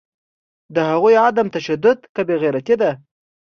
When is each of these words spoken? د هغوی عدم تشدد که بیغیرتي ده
د 0.73 0.75
هغوی 0.91 1.15
عدم 1.25 1.47
تشدد 1.55 1.99
که 2.15 2.21
بیغیرتي 2.27 2.75
ده 2.81 2.91